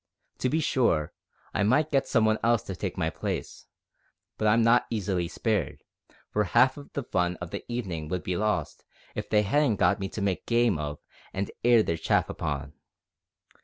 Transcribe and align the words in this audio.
To 0.39 0.49
be 0.49 0.59
sure, 0.61 1.13
I 1.53 1.61
might 1.61 1.91
get 1.91 2.07
some 2.07 2.25
one 2.25 2.39
else 2.43 2.63
to 2.63 2.75
take 2.75 2.97
my 2.97 3.11
place, 3.11 3.67
but 4.35 4.47
I'm 4.47 4.63
not 4.63 4.87
easily 4.89 5.27
spared, 5.27 5.83
for 6.31 6.43
half 6.45 6.75
the 6.93 7.03
fun 7.03 7.37
o' 7.39 7.45
the 7.45 7.63
evenin' 7.71 8.07
would 8.07 8.23
be 8.23 8.35
lost 8.35 8.83
if 9.13 9.29
they 9.29 9.43
hadn't 9.43 9.75
got 9.75 9.99
me 9.99 10.09
to 10.09 10.19
make 10.23 10.47
game 10.47 10.79
of 10.79 10.97
and 11.33 11.51
air 11.63 11.83
their 11.83 11.97
chaff 11.97 12.29
upon. 12.31 12.73